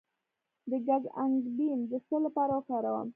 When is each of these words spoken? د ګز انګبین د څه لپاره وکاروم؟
د 0.69 0.71
ګز 0.87 1.03
انګبین 1.23 1.79
د 1.91 1.93
څه 2.07 2.15
لپاره 2.25 2.53
وکاروم؟ 2.57 3.07